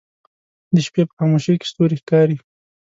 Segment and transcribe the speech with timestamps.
[0.73, 2.37] د شپې په خاموشۍ کې ستوری ښکاري